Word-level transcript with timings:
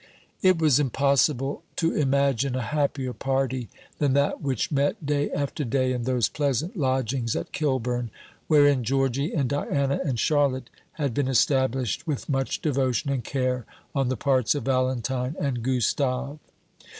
It 0.41 0.57
was 0.57 0.79
impossible 0.79 1.61
to 1.75 1.93
imagine 1.95 2.55
a 2.55 2.63
happier 2.73 3.13
party 3.13 3.69
than 3.99 4.13
that 4.13 4.41
which 4.41 4.71
met 4.71 5.05
day 5.05 5.29
after 5.29 5.63
day 5.63 5.91
in 5.93 6.05
those 6.05 6.27
pleasant 6.27 6.75
lodgings 6.75 7.35
at 7.35 7.51
Kilburn, 7.51 8.09
wherein 8.47 8.83
Georgy 8.83 9.31
and 9.31 9.47
Diana 9.47 9.99
and 10.03 10.19
Charlotte 10.19 10.71
had 10.93 11.13
been 11.13 11.27
established 11.27 12.07
with 12.07 12.29
much 12.29 12.63
devotion 12.63 13.11
and 13.11 13.23
care 13.23 13.67
on 13.93 14.09
the 14.09 14.17
parts 14.17 14.55
of 14.55 14.63
Valentine 14.65 15.35
and 15.39 15.61
Gustave. 15.61 16.39